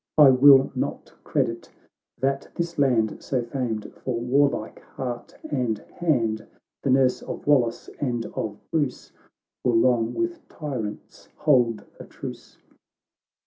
[0.17, 1.69] I will not credit
[2.19, 6.47] that this land, So famed for warlike heart and hand,
[6.81, 9.11] The nurse of Wrallace and of Bruce,
[9.63, 12.57] Will long with tyrants hold a truce."